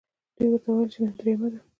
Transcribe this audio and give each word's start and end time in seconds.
دوی 0.35 0.47
ورته 0.51 0.67
وویل 0.69 0.89
چې 0.93 0.99
نن 1.05 1.13
درېیمه 1.19 1.47
ده. 1.51 1.59